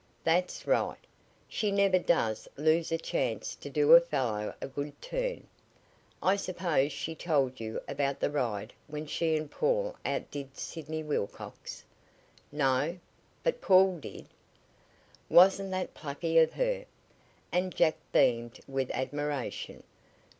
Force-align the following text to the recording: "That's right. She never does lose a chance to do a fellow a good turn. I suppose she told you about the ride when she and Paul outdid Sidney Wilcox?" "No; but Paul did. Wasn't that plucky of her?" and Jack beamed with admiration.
"That's 0.23 0.65
right. 0.65 0.97
She 1.47 1.69
never 1.71 1.99
does 1.99 2.47
lose 2.57 2.91
a 2.91 2.97
chance 2.97 3.53
to 3.57 3.69
do 3.69 3.93
a 3.93 4.01
fellow 4.01 4.51
a 4.59 4.67
good 4.67 4.99
turn. 4.99 5.45
I 6.23 6.37
suppose 6.37 6.91
she 6.91 7.13
told 7.13 7.59
you 7.59 7.79
about 7.87 8.19
the 8.19 8.31
ride 8.31 8.73
when 8.87 9.05
she 9.05 9.37
and 9.37 9.51
Paul 9.51 9.95
outdid 10.03 10.57
Sidney 10.57 11.03
Wilcox?" 11.03 11.83
"No; 12.51 12.97
but 13.43 13.61
Paul 13.61 13.99
did. 13.99 14.25
Wasn't 15.29 15.69
that 15.69 15.93
plucky 15.93 16.39
of 16.39 16.53
her?" 16.53 16.85
and 17.51 17.75
Jack 17.75 17.97
beamed 18.11 18.59
with 18.67 18.89
admiration. 18.95 19.83